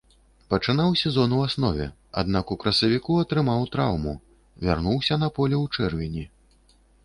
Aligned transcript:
Пачынаў 0.51 0.95
сезон 1.01 1.35
у 1.39 1.41
аснове, 1.47 1.85
аднак 2.23 2.55
у 2.57 2.57
красавіку 2.65 3.19
атрымаў 3.27 3.69
траўму, 3.77 4.13
вярнуўся 4.65 5.23
на 5.25 5.33
поле 5.41 5.55
ў 5.63 5.79
чэрвені. 5.79 6.23